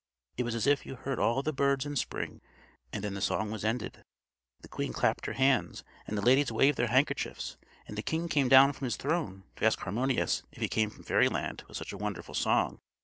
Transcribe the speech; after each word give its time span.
It 0.35 0.41
was 0.41 0.55
as 0.55 0.65
if 0.65 0.83
you 0.83 0.95
heard 0.95 1.19
all 1.19 1.43
the 1.43 1.53
birds 1.53 1.85
in 1.85 1.95
Spring. 1.95 2.41
And 2.91 3.03
then 3.03 3.13
the 3.13 3.21
song 3.21 3.51
was 3.51 3.63
ended. 3.63 4.03
The 4.61 4.67
queen 4.67 4.93
clapped 4.93 5.27
her 5.27 5.33
hands, 5.33 5.83
and 6.07 6.17
the 6.17 6.23
ladies 6.23 6.51
waved 6.51 6.79
their 6.79 6.87
handkerchiefs, 6.87 7.55
and 7.87 7.95
the 7.95 8.01
king 8.01 8.27
came 8.27 8.49
down 8.49 8.73
from 8.73 8.85
his 8.85 8.95
throne 8.97 9.43
to 9.57 9.65
ask 9.67 9.77
Harmonius 9.81 10.41
if 10.51 10.59
he 10.59 10.67
came 10.67 10.89
from 10.89 11.03
fairyland 11.03 11.63
with 11.67 11.77
such 11.77 11.93
a 11.93 11.99
wonderful 11.99 12.33
song. 12.33 12.79